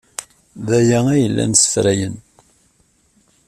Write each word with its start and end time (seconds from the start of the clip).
D 0.67 0.69
aya 0.79 0.99
ay 1.13 1.25
llan 1.31 1.53
ssefrayen. 1.59 2.15